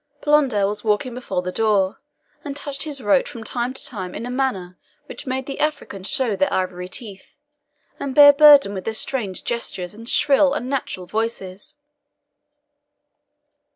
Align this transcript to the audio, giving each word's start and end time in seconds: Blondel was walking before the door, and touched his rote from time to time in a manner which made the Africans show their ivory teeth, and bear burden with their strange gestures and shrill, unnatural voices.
Blondel 0.21 0.67
was 0.67 0.83
walking 0.83 1.13
before 1.13 1.43
the 1.43 1.51
door, 1.51 1.99
and 2.43 2.55
touched 2.57 2.81
his 2.81 3.01
rote 3.03 3.27
from 3.27 3.43
time 3.43 3.71
to 3.71 3.85
time 3.85 4.15
in 4.15 4.25
a 4.25 4.31
manner 4.31 4.75
which 5.05 5.27
made 5.27 5.45
the 5.45 5.59
Africans 5.59 6.09
show 6.09 6.35
their 6.35 6.51
ivory 6.51 6.89
teeth, 6.89 7.35
and 7.99 8.15
bear 8.15 8.33
burden 8.33 8.73
with 8.73 8.85
their 8.85 8.95
strange 8.95 9.43
gestures 9.43 9.93
and 9.93 10.09
shrill, 10.09 10.55
unnatural 10.55 11.05
voices. 11.05 11.75